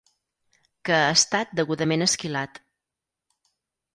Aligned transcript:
Que 0.89 0.95
ha 1.01 1.11
estat 1.17 1.51
degudament 1.59 2.05
esquilat. 2.07 2.57